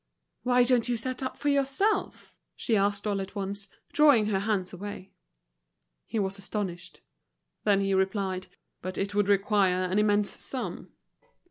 "Why 0.41 0.63
don't 0.63 0.89
you 0.89 0.97
set 0.97 1.21
up 1.21 1.37
for 1.37 1.49
yourself?" 1.49 2.35
she 2.55 2.75
asked 2.75 3.05
all 3.05 3.21
at 3.21 3.35
once, 3.35 3.67
drawing 3.93 4.25
her 4.25 4.39
hands 4.39 4.73
away. 4.73 5.11
He 6.07 6.17
was 6.17 6.39
astonished. 6.39 7.01
Then 7.65 7.81
he 7.81 7.93
replied: 7.93 8.47
"But 8.81 8.97
it 8.97 9.13
would 9.13 9.27
require 9.27 9.83
an 9.83 9.99
immense 9.99 10.31
sum. 10.31 10.91